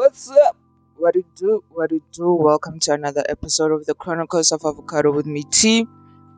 What's 0.00 0.30
up? 0.30 0.56
What 0.96 1.12
do 1.12 1.18
you 1.18 1.26
do? 1.36 1.64
What 1.68 1.90
do 1.90 1.96
you 1.96 2.02
do? 2.10 2.32
Welcome 2.32 2.80
to 2.80 2.94
another 2.94 3.22
episode 3.28 3.70
of 3.70 3.84
the 3.84 3.92
Chronicles 3.92 4.50
of 4.50 4.62
Avocado 4.64 5.12
with 5.12 5.26
me, 5.26 5.42
T. 5.42 5.86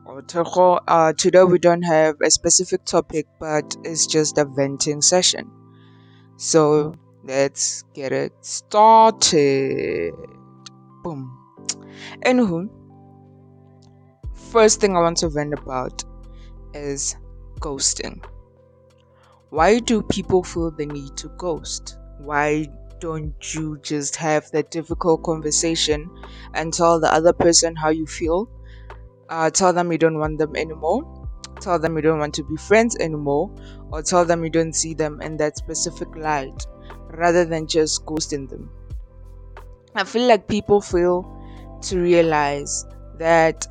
Uh, 0.05 1.13
today 1.13 1.43
we 1.45 1.59
don't 1.59 1.83
have 1.83 2.19
a 2.19 2.29
specific 2.29 2.83
topic, 2.83 3.25
but 3.39 3.77
it's 3.85 4.05
just 4.05 4.37
a 4.37 4.43
venting 4.43 5.01
session. 5.01 5.49
So 6.35 6.95
let's 7.23 7.83
get 7.93 8.11
it 8.11 8.33
started. 8.41 10.11
Boom. 11.01 11.31
Anywho, 12.25 12.67
first 14.51 14.81
thing 14.81 14.97
I 14.97 14.99
want 14.99 15.15
to 15.19 15.29
vent 15.29 15.53
about 15.53 16.03
is 16.73 17.15
ghosting. 17.61 18.25
Why 19.51 19.79
do 19.79 20.01
people 20.01 20.43
feel 20.43 20.69
the 20.69 20.85
need 20.85 21.15
to 21.15 21.29
ghost? 21.37 21.97
Why 22.17 22.67
don't 23.03 23.53
you 23.53 23.77
just 23.81 24.15
have 24.15 24.49
that 24.51 24.71
difficult 24.71 25.21
conversation 25.23 26.09
and 26.53 26.73
tell 26.73 27.01
the 27.01 27.13
other 27.13 27.33
person 27.33 27.75
how 27.75 27.89
you 27.89 28.05
feel? 28.07 28.49
Uh, 29.27 29.49
tell 29.49 29.73
them 29.73 29.91
you 29.91 29.97
don't 29.97 30.17
want 30.17 30.37
them 30.37 30.55
anymore. 30.55 31.27
Tell 31.59 31.77
them 31.77 31.97
you 31.97 32.01
don't 32.01 32.19
want 32.19 32.33
to 32.35 32.43
be 32.45 32.55
friends 32.55 32.95
anymore, 33.01 33.53
or 33.91 34.01
tell 34.03 34.23
them 34.23 34.45
you 34.45 34.49
don't 34.49 34.71
see 34.71 34.93
them 34.93 35.19
in 35.19 35.35
that 35.35 35.57
specific 35.57 36.15
light 36.15 36.65
rather 37.09 37.43
than 37.43 37.67
just 37.67 38.05
ghosting 38.05 38.47
them. 38.47 38.69
I 39.95 40.05
feel 40.05 40.25
like 40.25 40.47
people 40.47 40.79
fail 40.79 41.27
to 41.81 41.99
realize 41.99 42.85
that 43.17 43.67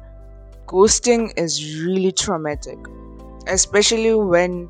ghosting 0.66 1.32
is 1.38 1.82
really 1.82 2.12
traumatic, 2.12 2.78
especially 3.46 4.14
when 4.14 4.68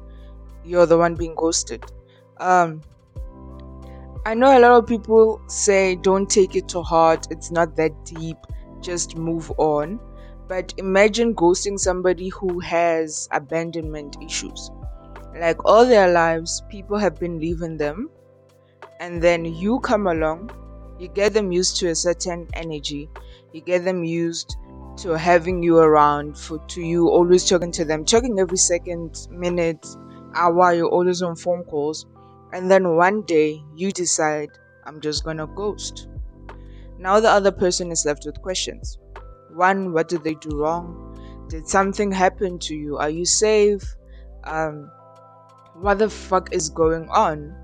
you're 0.65 0.87
the 0.87 0.99
one 0.99 1.17
being 1.17 1.35
ghosted. 1.35 1.85
Um, 2.39 2.83
I 4.25 4.35
know 4.35 4.57
a 4.57 4.61
lot 4.61 4.73
of 4.73 4.87
people 4.87 5.41
say 5.49 5.97
don't 5.97 6.29
take 6.31 6.55
it 6.57 6.69
to 6.69 6.83
heart, 6.83 7.27
it's 7.31 7.51
not 7.51 7.77
that 7.77 8.05
deep, 8.05 8.37
just 8.81 9.17
move 9.17 9.51
on. 9.59 9.99
But 10.49 10.75
imagine 10.77 11.35
ghosting 11.35 11.79
somebody 11.79 12.29
who 12.29 12.61
has 12.61 13.29
abandonment 13.33 14.17
issues. 14.23 14.71
Like 15.39 15.65
all 15.65 15.87
their 15.87 16.13
lives, 16.13 16.63
people 16.69 16.99
have 16.99 17.19
been 17.19 17.41
leaving 17.41 17.77
them, 17.79 18.11
and 19.01 19.23
then 19.23 19.45
you 19.45 19.81
come 19.81 20.07
along, 20.07 20.51
you 20.99 21.09
get 21.09 21.33
them 21.33 21.51
used 21.53 21.77
to 21.79 21.89
a 21.89 21.95
certain 21.95 22.49
energy, 22.53 23.11
you 23.53 23.61
get 23.61 23.85
them 23.85 24.05
used 24.05 24.57
to 24.99 25.19
having 25.19 25.63
you 25.63 25.79
around, 25.79 26.39
for 26.39 26.59
to 26.69 26.81
you 26.83 27.09
always 27.09 27.49
talking 27.49 27.73
to 27.73 27.85
them, 27.85 28.05
talking 28.05 28.39
every 28.39 28.59
second, 28.59 29.27
minute, 29.31 29.87
hour, 30.35 30.75
you're 30.75 30.89
always 30.89 31.23
on 31.23 31.35
phone 31.35 31.65
calls 31.65 32.07
and 32.53 32.71
then 32.71 32.97
one 32.97 33.23
day 33.23 33.63
you 33.75 33.91
decide, 33.93 34.51
I'm 34.85 35.01
just 35.01 35.25
gonna 35.25 35.47
ghost. 35.47 36.09
Now 36.99 37.19
the 37.21 37.31
other 37.31 37.51
person 37.51 37.91
is 37.91 38.05
left 38.07 38.25
with 38.27 38.41
questions. 38.43 38.99
One, 39.55 39.93
what 39.93 40.09
did 40.09 40.23
they 40.25 40.35
do 40.35 40.59
wrong? 40.59 41.47
Did 41.49 41.67
something 41.67 42.13
happen 42.13 42.59
to 42.61 42.75
you? 42.75 42.97
Are 42.97 43.11
you 43.11 43.25
safe? 43.25 43.83
Um, 44.45 44.91
what 45.75 45.99
the 45.99 46.09
fuck 46.09 46.53
is 46.53 46.69
going 46.69 47.09
on? 47.09 47.55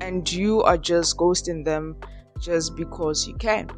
And 0.00 0.30
you 0.30 0.62
are 0.62 0.78
just 0.78 1.16
ghosting 1.16 1.64
them 1.64 1.96
just 2.40 2.76
because 2.76 3.26
you 3.26 3.34
can. 3.36 3.70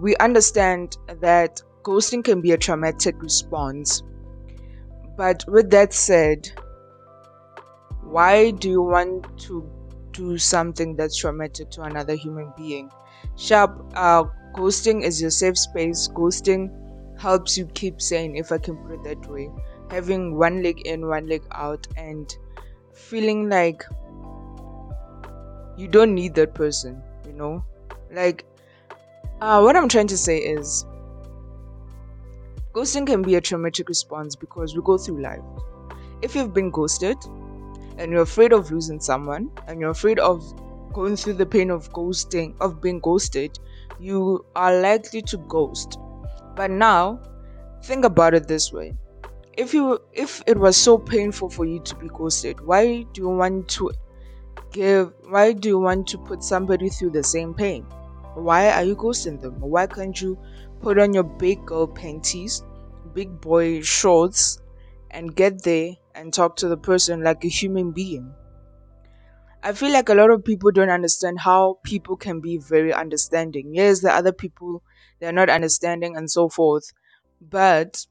We 0.00 0.16
understand 0.16 0.96
that 1.20 1.62
ghosting 1.82 2.24
can 2.24 2.40
be 2.40 2.52
a 2.52 2.58
traumatic 2.58 3.22
response. 3.22 4.02
But 5.16 5.44
with 5.48 5.70
that 5.70 5.92
said, 5.92 6.50
why 8.10 8.50
do 8.50 8.68
you 8.68 8.82
want 8.82 9.38
to 9.46 9.64
do 10.12 10.36
something 10.36 10.96
that's 10.96 11.16
traumatic 11.16 11.70
to 11.70 11.82
another 11.82 12.14
human 12.14 12.52
being? 12.56 12.90
Sharp, 13.36 13.92
uh, 13.94 14.24
ghosting 14.54 15.04
is 15.04 15.20
your 15.20 15.30
safe 15.30 15.56
space. 15.56 16.08
Ghosting 16.08 16.70
helps 17.20 17.56
you 17.56 17.66
keep 17.66 18.02
sane, 18.02 18.34
if 18.36 18.50
I 18.50 18.58
can 18.58 18.76
put 18.78 18.92
it 18.92 19.04
that 19.04 19.30
way. 19.30 19.50
Having 19.90 20.36
one 20.36 20.62
leg 20.62 20.86
in, 20.86 21.06
one 21.06 21.28
leg 21.28 21.42
out, 21.52 21.86
and 21.96 22.34
feeling 22.92 23.48
like 23.48 23.84
you 25.76 25.86
don't 25.86 26.14
need 26.14 26.34
that 26.34 26.54
person, 26.54 27.02
you 27.26 27.32
know? 27.32 27.64
Like, 28.12 28.44
uh, 29.40 29.60
what 29.60 29.76
I'm 29.76 29.88
trying 29.88 30.08
to 30.08 30.16
say 30.16 30.38
is 30.38 30.84
ghosting 32.72 33.06
can 33.06 33.22
be 33.22 33.36
a 33.36 33.40
traumatic 33.40 33.88
response 33.88 34.34
because 34.34 34.74
we 34.74 34.82
go 34.82 34.98
through 34.98 35.22
life. 35.22 35.44
If 36.22 36.34
you've 36.34 36.52
been 36.52 36.70
ghosted, 36.70 37.16
and 38.00 38.10
you're 38.10 38.22
afraid 38.22 38.52
of 38.52 38.70
losing 38.72 38.98
someone 38.98 39.50
and 39.68 39.78
you're 39.78 39.90
afraid 39.90 40.18
of 40.18 40.42
going 40.94 41.16
through 41.16 41.34
the 41.34 41.44
pain 41.44 41.70
of 41.70 41.92
ghosting 41.92 42.54
of 42.60 42.80
being 42.80 42.98
ghosted 42.98 43.58
you 44.00 44.42
are 44.56 44.80
likely 44.80 45.20
to 45.20 45.36
ghost. 45.36 45.98
But 46.56 46.70
now 46.70 47.20
think 47.84 48.06
about 48.06 48.32
it 48.32 48.48
this 48.48 48.72
way. 48.72 48.96
If 49.58 49.74
you 49.74 50.00
if 50.14 50.42
it 50.46 50.56
was 50.56 50.78
so 50.78 50.96
painful 50.96 51.50
for 51.50 51.66
you 51.66 51.80
to 51.80 51.94
be 51.96 52.08
ghosted 52.08 52.60
why 52.64 53.02
do 53.12 53.20
you 53.20 53.28
want 53.28 53.68
to 53.76 53.90
give 54.72 55.12
why 55.28 55.52
do 55.52 55.68
you 55.68 55.78
want 55.78 56.06
to 56.08 56.18
put 56.18 56.42
somebody 56.42 56.88
through 56.88 57.10
the 57.10 57.22
same 57.22 57.52
pain? 57.52 57.82
Why 58.34 58.70
are 58.70 58.84
you 58.84 58.96
ghosting 58.96 59.40
them? 59.42 59.60
Why 59.60 59.86
can't 59.86 60.18
you 60.18 60.38
put 60.80 60.98
on 60.98 61.12
your 61.12 61.24
big 61.24 61.66
girl 61.66 61.86
panties 61.86 62.62
big 63.12 63.40
boy 63.40 63.82
shorts 63.82 64.62
and 65.10 65.34
get 65.34 65.62
there 65.64 65.96
and 66.14 66.32
talk 66.32 66.56
to 66.56 66.68
the 66.68 66.76
person 66.76 67.22
like 67.22 67.44
a 67.44 67.48
human 67.48 67.92
being. 67.92 68.32
I 69.62 69.72
feel 69.72 69.92
like 69.92 70.08
a 70.08 70.14
lot 70.14 70.30
of 70.30 70.44
people 70.44 70.70
don't 70.70 70.88
understand 70.88 71.38
how 71.40 71.78
people 71.84 72.16
can 72.16 72.40
be 72.40 72.58
very 72.58 72.94
understanding. 72.94 73.74
Yes, 73.74 74.00
the 74.00 74.10
other 74.12 74.32
people 74.32 74.82
they're 75.20 75.32
not 75.32 75.50
understanding 75.50 76.16
and 76.16 76.30
so 76.30 76.48
forth. 76.48 76.84
But 77.42 78.06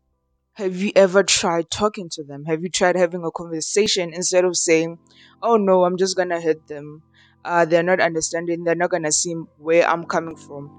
have 0.54 0.76
you 0.76 0.92
ever 0.96 1.24
tried 1.24 1.72
talking 1.72 2.10
to 2.12 2.24
them? 2.24 2.46
Have 2.46 2.62
you 2.62 2.70
tried 2.70 2.96
having 2.96 3.24
a 3.24 3.32
conversation 3.32 4.14
instead 4.14 4.46
of 4.46 4.56
saying, 4.56 5.00
"Oh 5.42 5.58
no, 5.58 5.86
I'm 5.86 5.98
just 5.98 6.16
gonna 6.16 6.40
hit 6.40 6.68
them. 6.68 7.02
Uh, 7.44 7.66
they're 7.66 7.82
not 7.82 8.00
understanding. 8.00 8.64
They're 8.64 8.76
not 8.76 8.92
gonna 8.92 9.12
see 9.12 9.34
where 9.58 9.88
I'm 9.88 10.06
coming 10.06 10.36
from." 10.36 10.70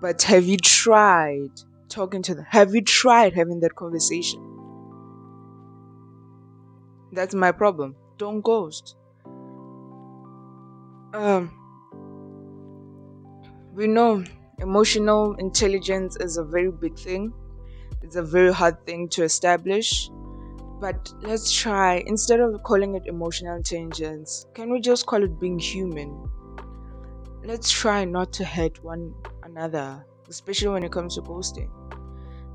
But 0.00 0.22
have 0.22 0.44
you 0.44 0.56
tried 0.56 1.50
talking 1.88 2.22
to 2.22 2.34
them? 2.34 2.46
Have 2.48 2.74
you 2.74 2.82
tried 2.82 3.34
having 3.34 3.60
that 3.60 3.74
conversation? 3.74 4.57
That's 7.12 7.34
my 7.34 7.52
problem. 7.52 7.96
Don't 8.18 8.40
ghost. 8.42 8.96
Um, 11.14 11.50
we 13.72 13.86
know 13.86 14.24
emotional 14.58 15.34
intelligence 15.36 16.16
is 16.20 16.36
a 16.36 16.44
very 16.44 16.70
big 16.70 16.98
thing. 16.98 17.32
It's 18.02 18.16
a 18.16 18.22
very 18.22 18.52
hard 18.52 18.84
thing 18.86 19.08
to 19.10 19.22
establish. 19.22 20.10
But 20.80 21.12
let's 21.22 21.52
try, 21.52 22.04
instead 22.06 22.40
of 22.40 22.62
calling 22.62 22.94
it 22.94 23.06
emotional 23.06 23.56
intelligence, 23.56 24.46
can 24.54 24.70
we 24.70 24.80
just 24.80 25.06
call 25.06 25.24
it 25.24 25.40
being 25.40 25.58
human? 25.58 26.28
Let's 27.42 27.70
try 27.70 28.04
not 28.04 28.32
to 28.34 28.44
hurt 28.44 28.82
one 28.84 29.14
another, 29.42 30.04
especially 30.28 30.68
when 30.68 30.84
it 30.84 30.92
comes 30.92 31.16
to 31.16 31.22
ghosting. 31.22 31.70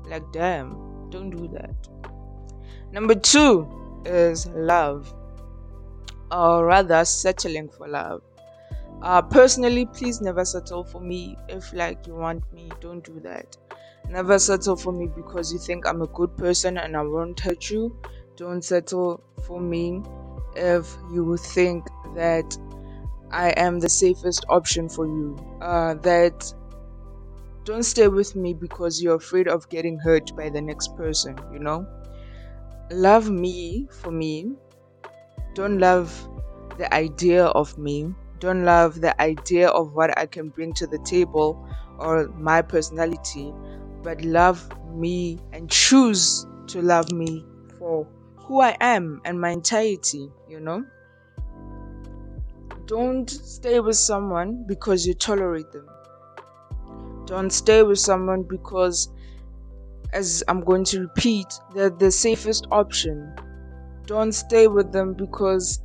Like, 0.06 0.30
damn, 0.32 1.10
don't 1.10 1.30
do 1.30 1.48
that. 1.48 1.74
Number 2.92 3.14
two, 3.14 3.68
is 4.06 4.46
love, 4.48 5.12
or 6.30 6.66
rather, 6.66 7.04
settling 7.04 7.68
for 7.68 7.88
love. 7.88 8.22
Uh, 9.02 9.22
personally, 9.22 9.86
please 9.86 10.20
never 10.20 10.44
settle 10.44 10.84
for 10.84 11.00
me. 11.00 11.36
If 11.48 11.72
like 11.72 12.06
you 12.06 12.14
want 12.16 12.44
me, 12.52 12.70
don't 12.80 13.04
do 13.04 13.20
that. 13.20 13.56
Never 14.08 14.38
settle 14.38 14.76
for 14.76 14.92
me 14.92 15.08
because 15.14 15.52
you 15.52 15.58
think 15.58 15.86
I'm 15.86 16.02
a 16.02 16.06
good 16.08 16.36
person 16.36 16.78
and 16.78 16.96
I 16.96 17.02
won't 17.02 17.40
hurt 17.40 17.70
you. 17.70 17.96
Don't 18.36 18.62
settle 18.64 19.22
for 19.46 19.60
me 19.60 20.02
if 20.56 20.96
you 21.12 21.36
think 21.38 21.86
that 22.16 22.56
I 23.30 23.50
am 23.50 23.80
the 23.80 23.88
safest 23.90 24.44
option 24.48 24.88
for 24.88 25.06
you. 25.06 25.36
Uh, 25.60 25.94
that 25.94 26.54
don't 27.64 27.82
stay 27.82 28.08
with 28.08 28.36
me 28.36 28.54
because 28.54 29.02
you're 29.02 29.16
afraid 29.16 29.48
of 29.48 29.68
getting 29.68 29.98
hurt 29.98 30.34
by 30.36 30.48
the 30.50 30.60
next 30.60 30.96
person, 30.96 31.36
you 31.52 31.58
know? 31.58 31.86
Love 32.90 33.30
me 33.30 33.88
for 33.90 34.10
me. 34.10 34.52
Don't 35.54 35.78
love 35.78 36.28
the 36.78 36.92
idea 36.92 37.46
of 37.46 37.78
me. 37.78 38.12
Don't 38.40 38.64
love 38.64 39.00
the 39.00 39.20
idea 39.20 39.68
of 39.68 39.94
what 39.94 40.16
I 40.18 40.26
can 40.26 40.48
bring 40.48 40.72
to 40.74 40.86
the 40.86 40.98
table 40.98 41.66
or 41.98 42.28
my 42.28 42.62
personality, 42.62 43.52
but 44.02 44.22
love 44.22 44.68
me 44.92 45.38
and 45.52 45.70
choose 45.70 46.46
to 46.68 46.82
love 46.82 47.10
me 47.12 47.44
for 47.78 48.06
who 48.36 48.60
I 48.60 48.76
am 48.80 49.20
and 49.24 49.40
my 49.40 49.50
entirety, 49.50 50.30
you 50.48 50.60
know? 50.60 50.84
Don't 52.86 53.30
stay 53.30 53.80
with 53.80 53.96
someone 53.96 54.64
because 54.66 55.06
you 55.06 55.14
tolerate 55.14 55.72
them. 55.72 55.88
Don't 57.24 57.50
stay 57.50 57.82
with 57.82 57.98
someone 57.98 58.42
because 58.42 59.08
as 60.14 60.42
I'm 60.48 60.60
going 60.62 60.84
to 60.86 61.00
repeat, 61.02 61.48
they're 61.74 61.90
the 61.90 62.10
safest 62.10 62.66
option. 62.70 63.34
Don't 64.06 64.32
stay 64.32 64.68
with 64.68 64.92
them 64.92 65.14
because 65.14 65.80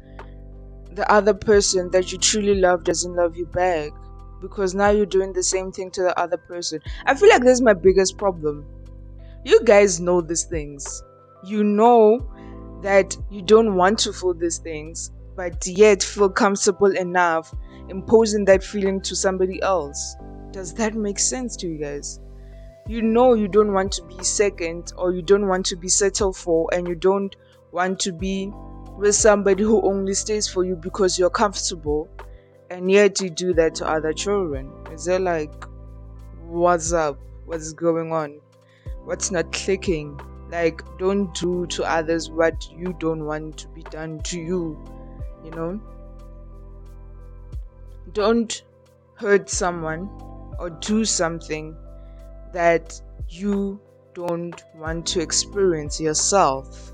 the 0.92 1.10
other 1.12 1.34
person 1.34 1.90
that 1.92 2.12
you 2.12 2.18
truly 2.18 2.56
love 2.56 2.84
doesn't 2.84 3.16
love 3.16 3.36
you 3.36 3.46
back 3.48 3.92
because 4.42 4.76
now 4.76 4.90
you're 4.90 5.06
doing 5.06 5.34
the 5.34 5.44
same 5.44 5.72
thing 5.72 5.92
to 5.92 6.02
the 6.04 6.20
other 6.20 6.38
person. 6.38 6.80
I 7.06 7.16
feel 7.16 7.30
like 7.30 7.44
that's 7.44 7.62
my 7.62 7.74
biggest 7.74 8.18
problem. 8.18 8.66
You 9.46 9.64
guys 9.64 10.00
know 10.00 10.22
these 10.22 10.44
things. 10.46 11.04
You 11.44 11.64
know 11.64 12.26
that 12.84 13.18
you 13.30 13.42
don't 13.42 13.76
want 13.76 14.00
to 14.00 14.14
feel 14.14 14.34
these 14.34 14.60
things, 14.60 15.12
but 15.36 15.66
yet 15.68 16.04
feel 16.04 16.30
comfortable 16.30 16.96
enough 16.96 17.54
imposing 17.90 18.46
that 18.46 18.64
feeling 18.64 19.02
to 19.02 19.16
somebody 19.16 19.62
else. 19.62 20.16
Does 20.52 20.74
that 20.76 20.96
make 20.96 21.20
sense 21.20 21.56
to 21.58 21.68
you 21.68 21.80
guys? 21.80 22.20
You 22.90 23.04
know 23.04 23.36
you 23.36 23.48
don't 23.48 23.72
want 23.72 23.92
to 23.92 24.02
be 24.02 24.24
second 24.24 24.94
or 24.98 25.14
you 25.14 25.22
don't 25.22 25.48
want 25.48 25.68
to 25.68 25.76
be 25.76 25.90
settled 25.90 26.36
for 26.36 26.68
and 26.74 26.88
you 26.88 26.96
don't 26.96 27.36
want 27.72 28.00
to 28.00 28.12
be 28.12 28.52
with 28.98 29.14
somebody 29.14 29.62
who 29.62 29.80
only 29.84 30.16
stays 30.16 30.48
for 30.48 30.66
you 30.66 30.76
because 30.76 31.20
you're 31.20 31.30
comfortable 31.30 32.10
and 32.72 32.90
yet 32.90 33.22
you 33.22 33.30
do 33.30 33.54
that 33.54 33.76
to 33.76 33.88
other 33.88 34.12
children. 34.12 34.72
Is 34.92 35.08
it 35.08 35.22
like 35.22 35.54
what's 36.48 36.92
up? 36.92 37.20
What's 37.46 37.74
going 37.74 38.12
on? 38.12 38.42
What's 39.04 39.30
not 39.30 39.54
clicking? 39.54 40.20
Like 40.50 40.82
don't 40.98 41.32
do 41.36 41.68
to 41.68 41.84
others 41.84 42.32
what 42.32 42.72
you 42.72 42.96
don't 42.98 43.24
want 43.24 43.58
to 43.60 43.68
be 43.68 43.84
done 43.84 44.20
to 44.24 44.42
you, 44.42 44.84
you 45.46 45.52
know? 45.52 45.80
Don't 48.14 48.64
hurt 49.14 49.48
someone 49.48 50.10
or 50.58 50.72
do 50.72 51.06
something 51.06 51.78
that 52.54 53.02
you 53.30 53.82
don't 54.14 54.64
want 54.76 55.06
to 55.08 55.22
experience 55.22 56.00
yourself. 56.02 56.94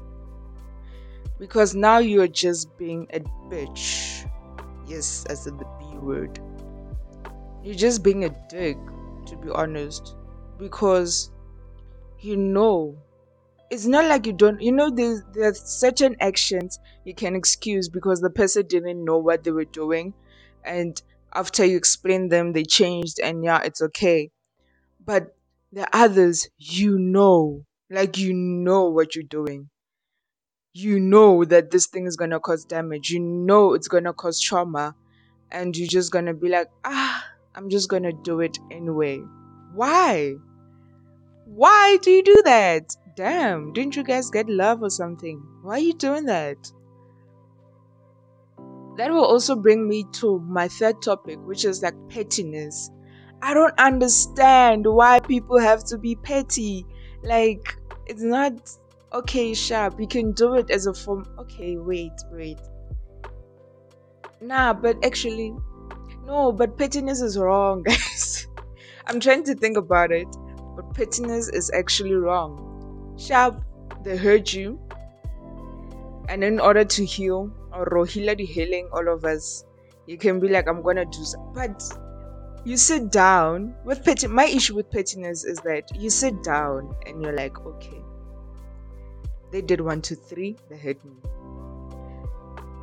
Because 1.40 1.76
now 1.76 2.00
you're 2.00 2.28
just 2.28 2.78
being 2.78 3.08
a 3.14 3.22
bitch. 3.52 4.30
Yes, 4.88 5.26
as 5.30 5.48
in 5.48 5.58
the 5.58 5.66
B 5.80 5.86
word. 5.98 6.40
You're 7.64 7.76
just 7.76 8.04
being 8.04 8.26
a 8.26 8.30
dick, 8.50 8.78
to 9.28 9.38
be 9.38 9.50
honest. 9.50 10.16
Because 10.60 11.32
you 12.20 12.38
know 12.38 12.98
it's 13.72 13.86
not 13.86 14.06
like 14.06 14.28
you 14.28 14.34
don't 14.34 14.62
you 14.62 14.72
know 14.72 14.90
there's 14.92 15.22
there's 15.34 15.62
certain 15.64 16.16
actions 16.22 16.80
you 17.06 17.16
can 17.16 17.36
excuse 17.36 17.90
because 17.90 18.22
the 18.22 18.30
person 18.30 18.66
didn't 18.68 19.04
know 19.06 19.18
what 19.18 19.44
they 19.44 19.52
were 19.52 19.66
doing 19.66 20.14
and 20.66 21.02
after 21.34 21.66
you 21.66 21.78
explain 21.78 22.30
them 22.30 22.54
they 22.54 22.64
changed 22.64 23.20
and 23.24 23.44
yeah 23.44 23.62
it's 23.64 23.82
okay 23.82 24.32
but 25.06 25.35
the 25.76 25.86
others 25.92 26.48
you 26.58 26.98
know 26.98 27.66
like 27.90 28.18
you 28.18 28.34
know 28.34 28.90
what 28.90 29.14
you're 29.14 29.24
doing. 29.26 29.70
You 30.74 31.00
know 31.00 31.46
that 31.46 31.70
this 31.70 31.88
thing 31.88 32.08
is 32.08 32.16
gonna 32.16 32.40
cause 32.40 32.66
damage. 32.66 33.12
You 33.12 33.20
know 33.20 33.74
it's 33.74 33.90
gonna 33.90 34.14
cause 34.14 34.40
trauma. 34.42 34.96
And 35.52 35.76
you're 35.78 35.88
just 35.88 36.12
gonna 36.12 36.34
be 36.34 36.50
like 36.50 36.70
ah 36.84 37.24
i'm 37.54 37.70
just 37.70 37.90
gonna 37.90 38.14
do 38.24 38.40
it 38.40 38.58
anyway. 38.72 39.22
Why? 39.74 40.36
Why 41.46 41.98
do 42.02 42.10
you 42.10 42.24
do 42.24 42.42
that? 42.46 42.96
Damn 43.18 43.74
didn't 43.74 43.98
you 43.98 44.04
guys 44.04 44.30
get 44.30 44.50
love 44.50 44.82
or 44.82 44.90
something? 44.90 45.44
Why 45.62 45.76
are 45.76 45.80
you 45.80 45.94
doing 45.94 46.26
that? 46.26 46.72
That 48.98 49.12
will 49.12 49.26
also 49.26 49.58
bring 49.58 49.90
me 49.90 50.06
to 50.14 50.40
my 50.40 50.70
third 50.70 51.02
topic, 51.02 51.38
which 51.46 51.66
is 51.66 51.84
like 51.84 51.96
pettiness. 52.10 52.90
I 53.42 53.54
don't 53.54 53.78
understand 53.80 54.86
why 54.86 55.20
people 55.20 55.60
have 55.60 55.84
to 55.86 55.98
be 55.98 56.16
petty. 56.16 56.86
Like, 57.24 57.78
it's 58.06 58.22
not 58.22 58.54
okay, 59.14 59.54
sharp. 59.54 60.00
You 60.00 60.08
can 60.08 60.32
do 60.34 60.56
it 60.56 60.70
as 60.70 60.88
a 60.88 60.94
form. 60.94 61.26
Okay, 61.40 61.78
wait, 61.78 62.14
wait. 62.32 62.60
Nah, 64.42 64.74
but 64.74 65.04
actually, 65.06 65.54
no, 66.26 66.52
but 66.52 66.78
pettiness 66.78 67.22
is 67.22 67.38
wrong, 67.38 67.84
guys. 67.90 68.48
I'm 69.08 69.20
trying 69.20 69.44
to 69.46 69.56
think 69.56 69.78
about 69.78 70.12
it, 70.12 70.28
but 70.76 70.94
pettiness 70.94 71.50
is 71.50 71.72
actually 71.72 72.14
wrong. 72.14 73.16
Sharp, 73.18 73.62
they 74.04 74.18
hurt 74.18 74.54
you, 74.54 74.80
and 76.28 76.44
in 76.44 76.60
order 76.60 76.84
to 76.84 77.06
heal, 77.06 77.52
or 77.74 77.86
Rohila 77.86 78.38
the 78.38 78.46
healing 78.46 78.90
all 78.92 79.08
of 79.08 79.26
us. 79.26 79.64
You 80.08 80.18
can 80.18 80.40
be 80.40 80.48
like, 80.50 80.68
I'm 80.68 80.82
gonna 80.82 81.06
do 81.06 81.24
so. 81.24 81.40
But 81.54 81.82
you 82.66 82.78
sit 82.78 83.12
down 83.12 83.76
with 83.86 84.04
petty 84.04 84.28
my 84.28 84.46
issue 84.46 84.76
with 84.76 84.90
pettiness 84.92 85.44
is 85.44 85.58
that 85.60 85.96
you 85.96 86.10
sit 86.10 86.44
down 86.44 86.96
and 87.06 87.22
you're 87.22 87.36
like, 87.36 87.66
okay. 87.66 88.02
They 89.52 89.62
did 89.62 89.80
one, 89.80 90.02
two, 90.02 90.16
three, 90.16 90.58
they 90.70 90.78
hurt 90.78 90.98
me. 91.06 91.16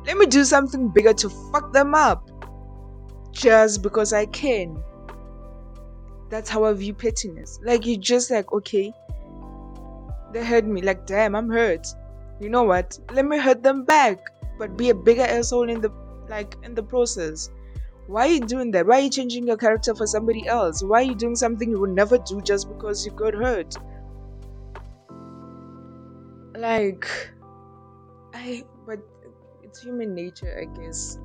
Let 0.05 0.17
me 0.17 0.25
do 0.25 0.43
something 0.43 0.89
bigger 0.89 1.13
to 1.13 1.29
fuck 1.29 1.71
them 1.73 1.93
up. 1.93 2.29
Just 3.31 3.81
because 3.81 4.13
I 4.13 4.25
can. 4.27 4.81
That's 6.29 6.49
how 6.49 6.63
I 6.63 6.73
view 6.73 6.93
pettiness. 6.93 7.59
Like 7.63 7.85
you 7.85 7.97
just 7.97 8.31
like, 8.31 8.51
okay, 8.53 8.93
they 10.31 10.43
hurt 10.43 10.65
me. 10.65 10.81
Like, 10.81 11.05
damn, 11.05 11.35
I'm 11.35 11.49
hurt. 11.49 11.87
You 12.39 12.49
know 12.49 12.63
what? 12.63 12.97
Let 13.13 13.25
me 13.25 13.37
hurt 13.37 13.63
them 13.63 13.83
back 13.83 14.19
but 14.57 14.77
be 14.77 14.89
a 14.89 14.95
bigger 14.95 15.23
asshole 15.23 15.69
in 15.69 15.81
the 15.81 15.91
like 16.29 16.55
in 16.63 16.73
the 16.75 16.83
process. 16.83 17.49
Why 18.07 18.27
are 18.27 18.31
you 18.31 18.39
doing 18.41 18.71
that? 18.71 18.85
Why 18.85 18.99
are 18.99 19.01
you 19.03 19.09
changing 19.09 19.47
your 19.47 19.57
character 19.57 19.95
for 19.95 20.05
somebody 20.05 20.47
else? 20.47 20.83
Why 20.83 20.99
are 20.99 21.05
you 21.05 21.15
doing 21.15 21.35
something 21.35 21.69
you 21.69 21.79
would 21.79 21.91
never 21.91 22.17
do 22.17 22.41
just 22.41 22.67
because 22.67 23.05
you 23.05 23.11
got 23.11 23.33
hurt? 23.33 23.75
Like, 26.57 27.07
I, 28.33 28.63
but 28.85 28.99
it's 29.63 29.81
human 29.81 30.13
nature, 30.13 30.59
I 30.59 30.79
guess. 30.79 31.17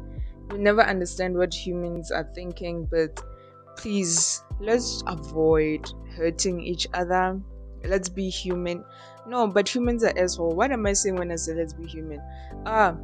We 0.51 0.59
never 0.59 0.83
understand 0.83 1.37
what 1.37 1.53
humans 1.53 2.11
are 2.11 2.29
thinking, 2.35 2.87
but 2.91 3.21
please, 3.77 4.43
let's 4.61 5.03
avoid 5.07 5.93
hurting 6.17 6.61
each 6.61 6.87
other. 6.95 7.41
Let's 7.85 8.09
be 8.09 8.29
human. 8.29 8.85
No, 9.27 9.47
but 9.47 9.69
humans 9.69 10.03
are 10.05 10.13
asshole. 10.17 10.55
What 10.55 10.73
am 10.73 10.87
I 10.87 10.95
saying 10.95 11.17
when 11.17 11.31
I 11.31 11.37
say 11.37 11.55
let's 11.55 11.75
be 11.75 11.87
human? 11.87 12.21
Ah, 12.65 12.97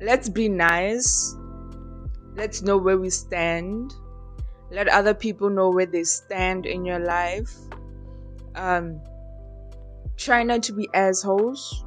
let's 0.00 0.28
be 0.28 0.48
nice. 0.48 1.34
Let's 2.36 2.60
know 2.60 2.76
where 2.76 2.98
we 2.98 3.08
stand. 3.08 3.94
Let 4.70 4.88
other 4.88 5.14
people 5.14 5.48
know 5.48 5.70
where 5.70 5.86
they 5.86 6.04
stand 6.04 6.66
in 6.66 6.84
your 6.84 6.98
life. 6.98 7.56
Um, 8.54 9.00
try 10.18 10.42
not 10.42 10.62
to 10.64 10.74
be 10.74 10.86
assholes. 10.92 11.82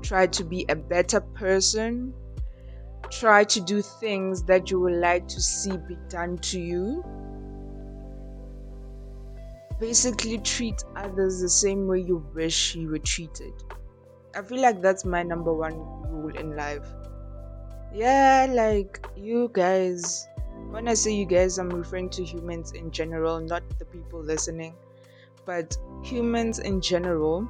Try 0.00 0.26
to 0.28 0.44
be 0.44 0.64
a 0.70 0.74
better 0.74 1.20
person. 1.20 2.14
Try 3.10 3.44
to 3.44 3.60
do 3.60 3.82
things 3.82 4.42
that 4.44 4.70
you 4.70 4.80
would 4.80 4.94
like 4.94 5.28
to 5.28 5.40
see 5.40 5.76
be 5.76 5.98
done 6.08 6.38
to 6.38 6.58
you. 6.58 7.04
Basically, 9.78 10.38
treat 10.38 10.82
others 10.96 11.42
the 11.42 11.48
same 11.48 11.86
way 11.86 12.00
you 12.00 12.26
wish 12.34 12.74
you 12.74 12.88
were 12.88 12.98
treated. 12.98 13.52
I 14.34 14.40
feel 14.40 14.62
like 14.62 14.80
that's 14.80 15.04
my 15.04 15.22
number 15.22 15.52
one 15.52 15.76
rule 15.76 16.34
in 16.34 16.56
life 16.56 16.86
yeah 17.92 18.46
like 18.50 19.04
you 19.16 19.50
guys 19.52 20.28
when 20.70 20.86
i 20.88 20.94
say 20.94 21.12
you 21.12 21.24
guys 21.24 21.58
i'm 21.58 21.70
referring 21.70 22.10
to 22.10 22.22
humans 22.22 22.72
in 22.72 22.90
general 22.90 23.40
not 23.40 23.62
the 23.78 23.84
people 23.86 24.20
listening. 24.20 24.74
But 25.46 25.78
humans 26.02 26.58
in 26.58 26.82
general 26.82 27.48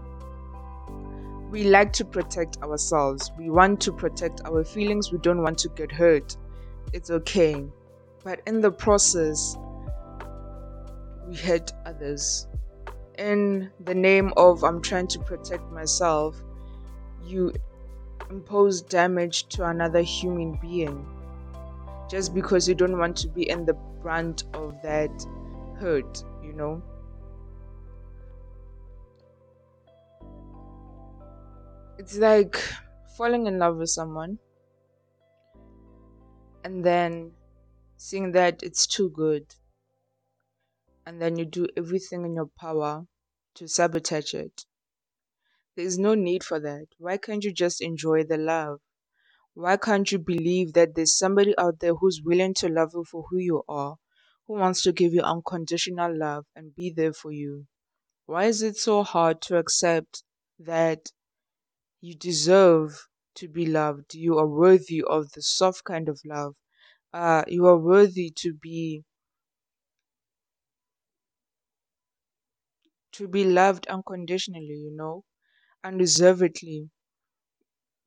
we 1.51 1.65
like 1.65 1.93
to 1.95 2.05
protect 2.05 2.59
ourselves. 2.63 3.33
We 3.37 3.51
want 3.51 3.81
to 3.81 3.93
protect 3.93 4.43
our 4.45 4.63
feelings. 4.63 5.11
We 5.11 5.19
don't 5.19 5.43
want 5.43 5.59
to 5.59 5.69
get 5.71 5.91
hurt. 5.91 6.37
It's 6.93 7.11
okay. 7.11 7.65
But 8.23 8.41
in 8.47 8.61
the 8.61 8.71
process 8.71 9.57
we 11.27 11.35
hurt 11.35 11.73
others. 11.87 12.47
In 13.19 13.73
the 13.81 13.95
name 13.95 14.33
of 14.37 14.63
i'm 14.63 14.81
trying 14.81 15.09
to 15.09 15.19
protect 15.19 15.65
myself 15.73 16.41
you 17.25 17.53
impose 18.31 18.83
damage 18.83 19.49
to 19.49 19.65
another 19.65 20.03
human 20.03 20.59
being 20.61 21.07
just 22.11 22.35
because 22.35 22.69
you 22.69 22.75
don't 22.75 22.99
want 22.99 23.17
to 23.17 23.29
be 23.29 23.49
in 23.49 23.65
the 23.65 23.75
brunt 24.03 24.45
of 24.55 24.81
that 24.83 25.11
hurt, 25.79 26.25
you 26.43 26.53
know? 26.53 26.83
It's 31.99 32.17
like 32.17 32.57
falling 33.17 33.47
in 33.47 33.59
love 33.59 33.77
with 33.77 33.91
someone 33.91 34.39
and 36.65 36.85
then 36.85 37.33
seeing 37.97 38.33
that 38.33 38.63
it's 38.63 38.87
too 38.87 39.11
good, 39.11 39.45
and 41.07 41.21
then 41.21 41.37
you 41.37 41.45
do 41.45 41.67
everything 41.77 42.25
in 42.25 42.35
your 42.35 42.51
power 42.59 43.05
to 43.55 43.67
sabotage 43.67 44.35
it. 44.35 44.65
There's 45.79 45.99
no 45.99 46.15
need 46.15 46.45
for 46.45 46.61
that. 46.61 46.89
Why 46.99 47.17
can't 47.17 47.45
you 47.45 47.53
just 47.53 47.81
enjoy 47.81 48.25
the 48.25 48.37
love? 48.37 48.81
Why 49.55 49.79
can't 49.79 50.13
you 50.13 50.19
believe 50.19 50.75
that 50.75 50.95
there's 50.95 51.17
somebody 51.17 51.55
out 51.57 51.81
there 51.81 51.95
who's 51.95 52.21
willing 52.23 52.53
to 52.55 52.69
love 52.69 52.91
you 52.95 53.05
for 53.05 53.25
who 53.31 53.39
you 53.39 53.63
are, 53.69 53.97
who 54.47 54.55
wants 54.55 54.83
to 54.83 54.93
give 54.93 55.15
you 55.15 55.23
unconditional 55.23 56.15
love 56.19 56.45
and 56.57 56.75
be 56.75 56.91
there 56.91 57.13
for 57.13 57.33
you? 57.33 57.67
Why 58.27 58.47
is 58.47 58.61
it 58.63 58.77
so 58.77 59.05
hard 59.05 59.41
to 59.43 59.57
accept 59.57 60.25
that 60.59 61.13
you 62.01 62.15
deserve 62.15 63.09
to 63.37 63.49
be 63.49 63.67
loved. 63.67 64.15
You 64.15 64.39
are 64.39 64.47
worthy 64.47 65.03
of 65.07 65.31
the 65.33 65.43
soft 65.43 65.85
kind 65.85 66.09
of 66.09 66.21
love. 66.25 66.55
Uh, 67.13 67.45
you 67.47 67.67
are 67.67 67.79
worthy 67.79 68.33
to 68.39 68.53
be 68.55 69.05
to 73.13 73.29
be 73.29 73.45
loved 73.45 73.87
unconditionally, 73.87 74.67
you 74.67 74.93
know, 74.95 75.25
unreservedly. 75.85 76.91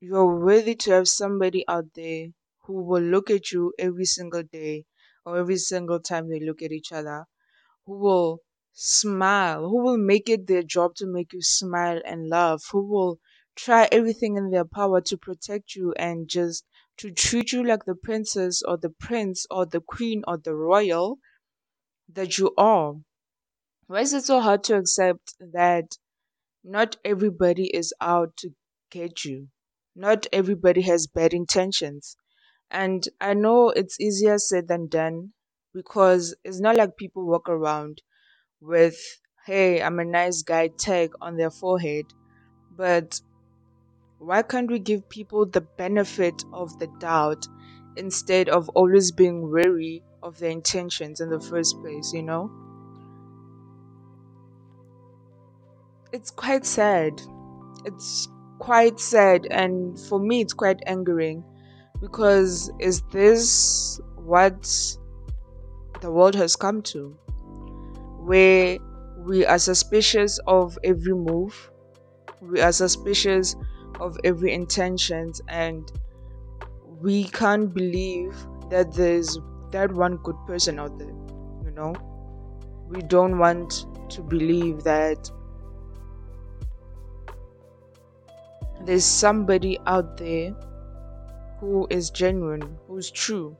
You 0.00 0.16
are 0.16 0.38
worthy 0.38 0.74
to 0.74 0.90
have 0.90 1.08
somebody 1.08 1.66
out 1.66 1.94
there 1.94 2.26
who 2.64 2.82
will 2.82 3.00
look 3.00 3.30
at 3.30 3.52
you 3.52 3.72
every 3.78 4.04
single 4.04 4.42
day 4.42 4.84
or 5.24 5.38
every 5.38 5.56
single 5.56 5.98
time 5.98 6.28
they 6.28 6.40
look 6.40 6.60
at 6.60 6.72
each 6.72 6.92
other, 6.92 7.24
who 7.86 7.98
will 7.98 8.40
smile, 8.72 9.68
who 9.68 9.82
will 9.82 9.98
make 9.98 10.28
it 10.28 10.46
their 10.46 10.62
job 10.62 10.94
to 10.96 11.06
make 11.06 11.32
you 11.32 11.42
smile 11.42 12.02
and 12.04 12.28
laugh, 12.28 12.64
who 12.72 12.86
will 12.86 13.20
try 13.56 13.88
everything 13.92 14.36
in 14.36 14.50
their 14.50 14.66
power 14.66 15.00
to 15.02 15.18
protect 15.18 15.74
you 15.76 15.92
and 15.94 16.28
just 16.28 16.66
to 16.98 17.12
treat 17.12 17.52
you 17.52 17.64
like 17.64 17.84
the 17.86 17.96
princess 17.96 18.62
or 18.62 18.78
the 18.78 18.90
prince 18.90 19.46
or 19.50 19.66
the 19.66 19.80
queen 19.82 20.24
or 20.28 20.38
the 20.38 20.54
royal 20.54 21.18
that 22.08 22.38
you 22.38 22.54
are. 22.56 22.94
Why 23.86 24.00
is 24.00 24.12
it 24.12 24.24
so 24.24 24.40
hard 24.40 24.64
to 24.64 24.76
accept 24.76 25.34
that 25.38 25.96
not 26.64 26.96
everybody 27.04 27.66
is 27.74 27.94
out 28.00 28.36
to 28.38 28.50
get 28.90 29.24
you? 29.24 29.48
Not 29.94 30.26
everybody 30.32 30.82
has 30.82 31.06
bad 31.06 31.34
intentions. 31.34 32.16
And 32.70 33.08
I 33.20 33.34
know 33.34 33.70
it's 33.70 34.00
easier 34.00 34.38
said 34.38 34.68
than 34.68 34.88
done 34.88 35.34
because 35.74 36.34
it's 36.44 36.60
not 36.60 36.76
like 36.76 36.96
people 36.96 37.26
walk 37.26 37.48
around 37.48 38.02
with, 38.60 38.96
hey, 39.46 39.82
I'm 39.82 39.98
a 40.00 40.04
nice 40.04 40.42
guy 40.42 40.68
tag 40.78 41.12
on 41.20 41.36
their 41.36 41.50
forehead. 41.52 42.06
But 42.70 43.20
why 44.18 44.42
can't 44.42 44.70
we 44.70 44.78
give 44.78 45.06
people 45.10 45.44
the 45.44 45.60
benefit 45.76 46.44
of 46.52 46.78
the 46.78 46.86
doubt 46.98 47.46
instead 47.96 48.48
of 48.48 48.70
always 48.70 49.12
being 49.12 49.50
wary 49.50 50.02
of 50.22 50.38
their 50.38 50.50
intentions 50.50 51.20
in 51.20 51.28
the 51.28 51.40
first 51.40 51.78
place, 51.82 52.10
you 52.14 52.22
know? 52.22 52.50
It's 56.12 56.30
quite 56.30 56.66
sad. 56.66 57.20
It's 57.84 58.28
quite 58.58 59.00
sad, 59.00 59.46
and 59.50 59.98
for 59.98 60.20
me, 60.20 60.40
it's 60.40 60.52
quite 60.52 60.82
angering 60.86 61.42
because 62.00 62.70
is 62.78 63.02
this 63.12 64.00
what 64.16 64.62
the 66.00 66.10
world 66.10 66.34
has 66.34 66.54
come 66.54 66.82
to? 66.82 67.16
Where 68.20 68.78
we 69.18 69.46
are 69.46 69.58
suspicious 69.58 70.38
of 70.46 70.78
every 70.84 71.14
move, 71.14 71.70
we 72.40 72.60
are 72.60 72.72
suspicious 72.72 73.56
of 74.00 74.16
every 74.24 74.52
intentions, 74.52 75.40
and 75.48 75.90
we 77.00 77.24
can't 77.24 77.72
believe 77.72 78.34
that 78.70 78.92
there's 78.94 79.38
that 79.70 79.92
one 79.92 80.16
good 80.18 80.36
person 80.46 80.78
out 80.78 80.98
there, 80.98 81.14
you 81.64 81.72
know? 81.74 81.94
We 82.88 83.00
don't 83.02 83.38
want 83.38 83.86
to 84.10 84.22
believe 84.22 84.84
that 84.84 85.30
there's 88.84 89.04
somebody 89.04 89.78
out 89.86 90.16
there 90.16 90.54
who 91.60 91.86
is 91.90 92.10
genuine, 92.10 92.78
who's 92.88 93.10
true. 93.10 93.56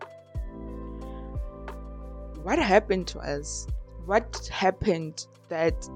What 2.43 2.59
happened 2.59 3.07
to 3.09 3.21
us? 3.21 3.69
What 4.07 4.49
happened 4.53 5.27
that 5.49 5.89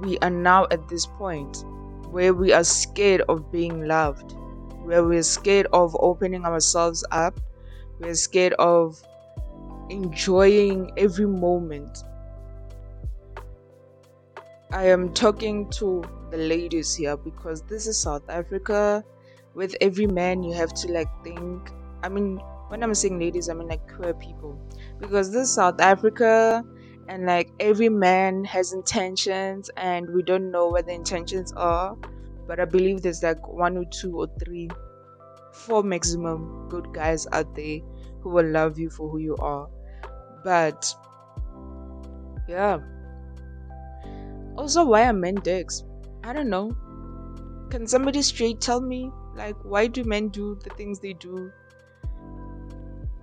we 0.00 0.18
are 0.18 0.30
now 0.30 0.66
at 0.70 0.88
this 0.88 1.04
point 1.06 1.64
where 2.10 2.32
we 2.32 2.52
are 2.52 2.64
scared 2.64 3.20
of 3.28 3.52
being 3.52 3.86
loved, 3.86 4.32
where 4.84 5.04
we're 5.04 5.22
scared 5.22 5.66
of 5.72 5.94
opening 6.00 6.44
ourselves 6.44 7.04
up, 7.10 7.38
we're 7.98 8.14
scared 8.14 8.54
of 8.54 9.02
enjoying 9.90 10.90
every 10.96 11.26
moment. 11.26 12.04
I 14.72 14.86
am 14.86 15.12
talking 15.12 15.68
to 15.70 16.04
the 16.34 16.48
ladies 16.48 16.94
here 16.96 17.16
because 17.16 17.62
this 17.62 17.86
is 17.86 18.00
South 18.00 18.28
Africa. 18.28 19.04
With 19.54 19.76
every 19.80 20.06
man, 20.06 20.42
you 20.42 20.52
have 20.52 20.74
to 20.74 20.90
like 20.90 21.06
think. 21.22 21.70
I 22.02 22.08
mean, 22.08 22.40
when 22.68 22.82
I'm 22.82 22.92
saying 22.94 23.20
ladies, 23.20 23.48
I 23.48 23.54
mean 23.54 23.68
like 23.68 23.86
queer 23.94 24.14
people 24.14 24.58
because 24.98 25.30
this 25.30 25.48
is 25.48 25.54
South 25.54 25.80
Africa 25.80 26.64
and 27.08 27.26
like 27.26 27.50
every 27.60 27.88
man 27.88 28.44
has 28.44 28.72
intentions 28.72 29.70
and 29.76 30.10
we 30.10 30.22
don't 30.22 30.50
know 30.50 30.66
what 30.66 30.86
the 30.86 30.92
intentions 30.92 31.52
are. 31.52 31.96
But 32.48 32.58
I 32.58 32.64
believe 32.64 33.02
there's 33.02 33.22
like 33.22 33.46
one 33.46 33.76
or 33.76 33.84
two 33.84 34.18
or 34.18 34.26
three, 34.44 34.68
four 35.52 35.84
maximum 35.84 36.68
good 36.68 36.92
guys 36.92 37.28
out 37.30 37.54
there 37.54 37.78
who 38.22 38.30
will 38.30 38.50
love 38.50 38.76
you 38.76 38.90
for 38.90 39.08
who 39.08 39.18
you 39.18 39.36
are. 39.36 39.68
But 40.42 40.84
yeah. 42.48 42.78
Also, 44.56 44.84
why 44.84 45.06
are 45.06 45.12
men 45.12 45.36
dicks? 45.36 45.84
I 46.24 46.32
don't 46.32 46.48
know. 46.48 46.74
Can 47.68 47.86
somebody 47.86 48.22
straight 48.22 48.58
tell 48.58 48.80
me, 48.80 49.12
like, 49.36 49.56
why 49.62 49.88
do 49.88 50.04
men 50.04 50.28
do 50.28 50.58
the 50.64 50.70
things 50.70 50.98
they 50.98 51.12
do? 51.12 51.52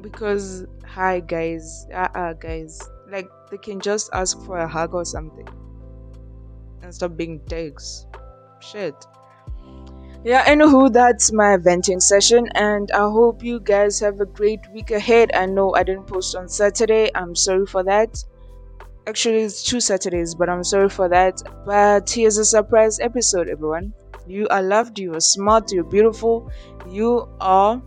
Because, 0.02 0.66
hi, 0.86 1.20
guys, 1.20 1.88
uh 1.92 2.10
uh, 2.14 2.34
guys, 2.34 2.80
like, 3.10 3.28
they 3.50 3.58
can 3.58 3.80
just 3.80 4.12
ask 4.14 4.40
for 4.46 4.60
a 4.60 4.68
hug 4.68 4.94
or 4.94 5.04
something 5.04 5.48
and 6.84 6.94
stop 6.94 7.18
being 7.18 7.40
dicks. 7.48 8.06
Shit. 8.60 8.94
Yeah, 10.24 10.46
anywho, 10.46 10.94
that's 10.94 11.32
my 11.32 11.58
venting 11.58 12.00
session, 12.00 12.48
and 12.54 12.92
I 12.92 13.10
hope 13.10 13.44
you 13.44 13.60
guys 13.60 14.00
have 14.00 14.22
a 14.22 14.28
great 14.28 14.60
week 14.72 14.92
ahead. 14.92 15.32
I 15.34 15.48
know 15.48 15.74
I 15.74 15.82
didn't 15.82 16.06
post 16.06 16.36
on 16.36 16.48
Saturday, 16.48 17.10
I'm 17.16 17.36
sorry 17.36 17.66
for 17.66 17.84
that 17.84 18.24
actually 19.08 19.42
it's 19.42 19.64
two 19.64 19.80
saturdays 19.80 20.36
but 20.36 20.50
i'm 20.50 20.64
sorry 20.64 20.90
for 20.90 21.10
that. 21.10 21.42
But 21.66 22.10
here's 22.10 22.38
a 22.38 22.46
surprise 22.46 23.00
episode 23.00 23.50
everyone. 23.50 23.94
You 24.28 24.48
are 24.50 24.62
loved 24.62 25.00
you 25.00 25.14
are 25.16 25.20
smart 25.20 25.72
you're 25.72 25.84
beautiful. 25.84 26.52
You 26.88 27.28
are 27.40 27.82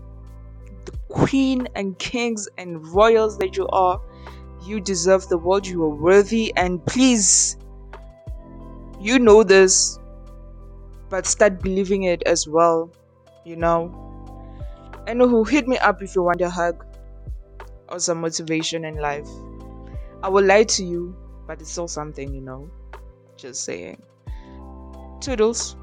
the 0.84 0.92
queen 1.08 1.68
and 1.74 1.98
kings 1.98 2.48
and 2.58 2.86
royals 2.88 3.38
that 3.38 3.56
you 3.56 3.66
are. 3.68 4.00
You 4.64 4.80
deserve 4.80 5.28
the 5.28 5.38
world 5.38 5.66
you 5.66 5.82
are 5.84 5.94
worthy. 5.94 6.52
And 6.56 6.84
please 6.84 7.56
you 9.00 9.18
know 9.18 9.42
this 9.42 9.98
but 11.10 11.26
start 11.26 11.62
believing 11.62 12.04
it 12.04 12.22
as 12.24 12.48
well 12.48 12.90
you 13.44 13.56
know. 13.56 14.00
I 15.06 15.12
know 15.12 15.28
who 15.28 15.44
hit 15.44 15.68
me 15.68 15.76
up 15.78 16.02
if 16.02 16.14
you 16.16 16.22
want 16.22 16.40
a 16.40 16.48
hug 16.48 16.84
or 17.88 17.98
some 18.00 18.20
motivation 18.20 18.84
in 18.84 18.96
life 18.96 19.28
I 20.24 20.28
will 20.28 20.42
lie 20.42 20.64
to 20.64 20.82
you, 20.82 21.14
but 21.46 21.60
it's 21.60 21.70
still 21.70 21.86
something, 21.86 22.32
you 22.32 22.40
know. 22.40 22.70
Just 23.36 23.62
saying. 23.62 24.02
Toodles. 25.20 25.76